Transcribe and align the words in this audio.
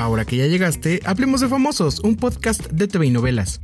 Ahora 0.00 0.24
que 0.24 0.38
ya 0.38 0.46
llegaste, 0.46 1.00
hablemos 1.04 1.42
de 1.42 1.48
Famosos, 1.48 2.00
un 2.00 2.16
podcast 2.16 2.68
de 2.70 2.88
TV 2.88 3.08
y 3.08 3.10
novelas. 3.10 3.60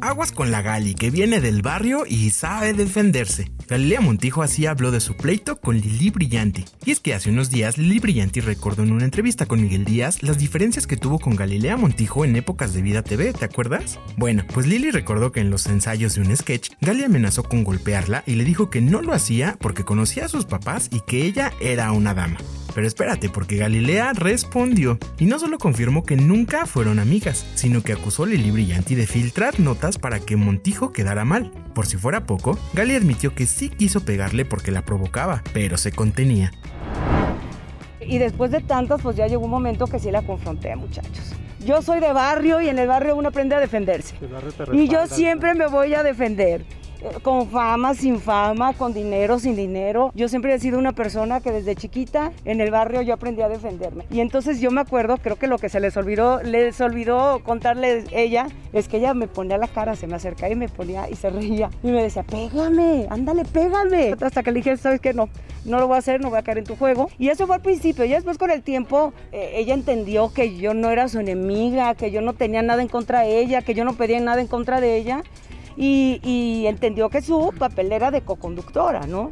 Aguas 0.00 0.32
con 0.32 0.50
la 0.50 0.62
Gali, 0.62 0.94
que 0.94 1.10
viene 1.10 1.42
del 1.42 1.60
barrio 1.60 2.04
y 2.08 2.30
sabe 2.30 2.72
defenderse. 2.72 3.52
Galilea 3.68 4.00
Montijo 4.00 4.42
así 4.42 4.64
habló 4.64 4.92
de 4.92 5.00
su 5.00 5.14
pleito 5.14 5.60
con 5.60 5.78
Lili 5.78 6.08
Brillanti. 6.08 6.64
Y 6.86 6.90
es 6.90 7.00
que 7.00 7.12
hace 7.12 7.28
unos 7.28 7.50
días 7.50 7.76
Lili 7.76 7.98
Brillanti 7.98 8.40
recordó 8.40 8.82
en 8.82 8.92
una 8.92 9.04
entrevista 9.04 9.44
con 9.44 9.60
Miguel 9.60 9.84
Díaz 9.84 10.22
las 10.22 10.38
diferencias 10.38 10.86
que 10.86 10.96
tuvo 10.96 11.18
con 11.18 11.36
Galilea 11.36 11.76
Montijo 11.76 12.24
en 12.24 12.34
épocas 12.34 12.72
de 12.72 12.80
Vida 12.80 13.02
TV, 13.02 13.34
¿te 13.34 13.44
acuerdas? 13.44 13.98
Bueno, 14.16 14.44
pues 14.54 14.66
Lili 14.66 14.90
recordó 14.90 15.32
que 15.32 15.40
en 15.40 15.50
los 15.50 15.66
ensayos 15.66 16.14
de 16.14 16.22
un 16.22 16.34
sketch, 16.34 16.70
Gali 16.80 17.04
amenazó 17.04 17.42
con 17.42 17.62
golpearla 17.62 18.24
y 18.26 18.36
le 18.36 18.46
dijo 18.46 18.70
que 18.70 18.80
no 18.80 19.02
lo 19.02 19.12
hacía 19.12 19.58
porque 19.60 19.84
conocía 19.84 20.24
a 20.24 20.28
sus 20.28 20.46
papás 20.46 20.88
y 20.90 21.00
que 21.02 21.26
ella 21.26 21.52
era 21.60 21.92
una 21.92 22.14
dama. 22.14 22.38
Pero 22.74 22.86
espérate, 22.86 23.28
porque 23.28 23.56
Galilea 23.56 24.12
respondió 24.12 24.98
y 25.18 25.26
no 25.26 25.38
solo 25.38 25.58
confirmó 25.58 26.04
que 26.04 26.16
nunca 26.16 26.66
fueron 26.66 26.98
amigas, 26.98 27.46
sino 27.54 27.82
que 27.82 27.92
acusó 27.92 28.24
a 28.24 28.26
Lili 28.26 28.50
Brillanti 28.50 28.94
de 28.94 29.06
filtrar 29.06 29.58
notas 29.60 29.98
para 29.98 30.20
que 30.20 30.36
Montijo 30.36 30.92
quedara 30.92 31.24
mal. 31.24 31.50
Por 31.74 31.86
si 31.86 31.96
fuera 31.96 32.26
poco, 32.26 32.58
Gali 32.74 32.94
admitió 32.94 33.34
que 33.34 33.46
sí 33.46 33.68
quiso 33.68 34.04
pegarle 34.04 34.44
porque 34.44 34.70
la 34.70 34.84
provocaba, 34.84 35.42
pero 35.52 35.76
se 35.76 35.92
contenía. 35.92 36.52
Y 38.00 38.18
después 38.18 38.50
de 38.50 38.60
tantas, 38.60 39.02
pues 39.02 39.16
ya 39.16 39.26
llegó 39.26 39.44
un 39.44 39.50
momento 39.50 39.86
que 39.86 39.98
sí 39.98 40.10
la 40.10 40.22
confronté, 40.22 40.74
muchachos. 40.76 41.34
Yo 41.64 41.82
soy 41.82 42.00
de 42.00 42.12
barrio 42.12 42.60
y 42.60 42.68
en 42.68 42.78
el 42.78 42.88
barrio 42.88 43.16
uno 43.16 43.28
aprende 43.28 43.54
a 43.54 43.60
defenderse. 43.60 44.14
Y 44.72 44.88
yo 44.88 45.06
siempre 45.06 45.54
me 45.54 45.66
voy 45.66 45.94
a 45.94 46.02
defender 46.02 46.64
con 47.22 47.48
fama, 47.48 47.94
sin 47.94 48.20
fama, 48.20 48.72
con 48.74 48.92
dinero, 48.92 49.38
sin 49.38 49.56
dinero. 49.56 50.12
Yo 50.14 50.28
siempre 50.28 50.54
he 50.54 50.58
sido 50.58 50.78
una 50.78 50.92
persona 50.92 51.40
que 51.40 51.52
desde 51.52 51.76
chiquita 51.76 52.32
en 52.44 52.60
el 52.60 52.70
barrio 52.70 53.02
yo 53.02 53.14
aprendí 53.14 53.42
a 53.42 53.48
defenderme. 53.48 54.04
Y 54.10 54.20
entonces 54.20 54.60
yo 54.60 54.70
me 54.70 54.80
acuerdo, 54.80 55.16
creo 55.18 55.36
que 55.36 55.46
lo 55.46 55.58
que 55.58 55.68
se 55.68 55.80
les 55.80 55.96
olvidó, 55.96 56.42
les 56.42 56.80
olvidó 56.80 57.42
contarle 57.44 58.04
ella, 58.12 58.46
es 58.72 58.88
que 58.88 58.98
ella 58.98 59.14
me 59.14 59.28
ponía 59.28 59.58
la 59.58 59.68
cara, 59.68 59.96
se 59.96 60.06
me 60.06 60.16
acercaba 60.16 60.52
y 60.52 60.56
me 60.56 60.68
ponía 60.68 61.08
y 61.08 61.14
se 61.14 61.30
reía. 61.30 61.70
Y 61.82 61.88
me 61.88 62.02
decía, 62.02 62.22
pégame, 62.22 63.06
ándale, 63.10 63.44
pégame. 63.44 64.14
Hasta 64.20 64.42
que 64.42 64.50
le 64.50 64.56
dije, 64.56 64.76
sabes 64.76 65.00
que 65.00 65.14
no, 65.14 65.28
no 65.64 65.78
lo 65.78 65.86
voy 65.86 65.96
a 65.96 65.98
hacer, 65.98 66.20
no 66.20 66.30
voy 66.30 66.38
a 66.38 66.42
caer 66.42 66.58
en 66.58 66.64
tu 66.64 66.76
juego. 66.76 67.08
Y 67.18 67.28
eso 67.28 67.46
fue 67.46 67.56
al 67.56 67.62
principio. 67.62 68.04
Y 68.04 68.10
después 68.10 68.38
con 68.38 68.50
el 68.50 68.62
tiempo, 68.62 69.12
eh, 69.32 69.52
ella 69.54 69.74
entendió 69.74 70.32
que 70.32 70.56
yo 70.56 70.74
no 70.74 70.90
era 70.90 71.08
su 71.08 71.18
enemiga, 71.18 71.94
que 71.94 72.10
yo 72.10 72.20
no 72.20 72.34
tenía 72.34 72.62
nada 72.62 72.82
en 72.82 72.88
contra 72.88 73.20
de 73.20 73.38
ella, 73.40 73.62
que 73.62 73.74
yo 73.74 73.84
no 73.84 73.94
pedía 73.94 74.20
nada 74.20 74.40
en 74.40 74.46
contra 74.46 74.80
de 74.80 74.96
ella 74.96 75.22
y, 75.76 76.64
entendió 76.66 77.10
que 77.10 77.22
su 77.22 77.52
papel 77.58 77.92
era 77.92 78.10
de 78.10 78.22
coconductora, 78.22 79.06
¿no? 79.06 79.30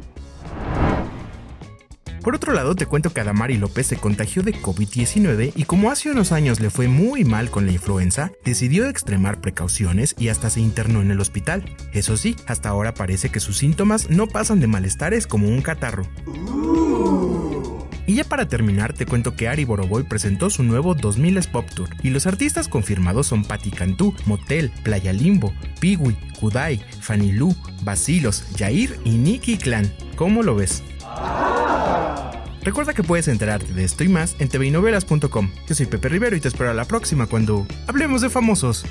Por 2.21 2.35
otro 2.35 2.53
lado, 2.53 2.75
te 2.75 2.85
cuento 2.85 3.11
que 3.11 3.21
Adamari 3.21 3.57
López 3.57 3.87
se 3.87 3.95
contagió 3.95 4.43
de 4.43 4.53
COVID-19 4.53 5.53
y 5.55 5.63
como 5.63 5.89
hace 5.89 6.11
unos 6.11 6.33
años 6.33 6.59
le 6.59 6.69
fue 6.69 6.89
muy 6.89 7.23
mal 7.23 7.49
con 7.49 7.65
la 7.65 7.71
influenza, 7.71 8.31
decidió 8.43 8.87
extremar 8.87 9.39
precauciones 9.39 10.15
y 10.19 10.27
hasta 10.27 10.49
se 10.49 10.59
internó 10.59 11.01
en 11.01 11.11
el 11.11 11.21
hospital. 11.21 11.63
Eso 11.93 12.17
sí, 12.17 12.35
hasta 12.45 12.69
ahora 12.69 12.93
parece 12.93 13.29
que 13.29 13.39
sus 13.39 13.57
síntomas 13.57 14.09
no 14.09 14.27
pasan 14.27 14.59
de 14.59 14.67
malestares 14.67 15.27
como 15.27 15.47
un 15.47 15.61
catarro. 15.61 16.03
Y 18.09 18.15
ya 18.15 18.23
para 18.23 18.47
terminar, 18.47 18.93
te 18.93 19.05
cuento 19.05 19.35
que 19.35 19.47
Ari 19.47 19.65
Boroboy 19.65 20.01
presentó 20.01 20.49
su 20.49 20.63
nuevo 20.63 20.95
2000 20.95 21.41
Pop 21.51 21.69
Tour 21.69 21.89
y 22.01 22.09
los 22.09 22.25
artistas 22.25 22.67
confirmados 22.67 23.27
son 23.27 23.43
Patti 23.43 23.69
Cantú, 23.69 24.15
Motel, 24.25 24.71
Playa 24.81 25.13
Limbo, 25.13 25.53
Piwi, 25.79 26.17
Kudai, 26.39 26.81
Fanny 27.01 27.31
Lu, 27.31 27.55
Basilos, 27.83 28.45
Jair 28.57 28.99
y 29.05 29.11
Nicky 29.11 29.59
Clan. 29.59 29.93
¿Cómo 30.15 30.41
lo 30.41 30.55
ves? 30.55 30.81
Recuerda 32.63 32.95
que 32.95 33.03
puedes 33.03 33.27
enterarte 33.27 33.71
de 33.73 33.83
esto 33.83 34.03
y 34.03 34.07
más 34.07 34.35
en 34.39 34.49
tvinovelas.com. 34.49 35.51
Yo 35.67 35.75
soy 35.75 35.85
Pepe 35.85 36.09
Rivero 36.09 36.35
y 36.35 36.39
te 36.39 36.47
espero 36.47 36.71
a 36.71 36.73
la 36.73 36.85
próxima 36.85 37.27
cuando 37.27 37.67
hablemos 37.85 38.21
de 38.21 38.31
famosos. 38.31 38.87